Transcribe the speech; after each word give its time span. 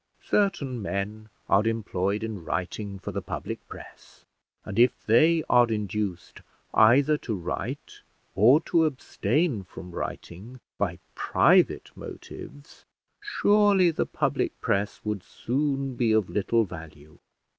Certain 0.25 0.81
men 0.81 1.29
are 1.47 1.67
employed 1.67 2.23
in 2.23 2.43
writing 2.43 2.97
for 2.97 3.11
the 3.11 3.21
public 3.21 3.59
press; 3.69 4.25
and 4.65 4.79
if 4.79 5.05
they 5.05 5.43
are 5.47 5.67
induced 5.67 6.41
either 6.73 7.19
to 7.19 7.35
write 7.35 8.01
or 8.33 8.59
to 8.61 8.85
abstain 8.85 9.63
from 9.63 9.91
writing 9.91 10.59
by 10.79 10.97
private 11.13 11.91
motives, 11.95 12.83
surely 13.19 13.91
the 13.91 14.07
public 14.07 14.59
press 14.59 14.99
would 15.03 15.21
soon 15.21 15.93
be 15.93 16.11
of 16.13 16.31
little 16.31 16.63
value. 16.63 17.19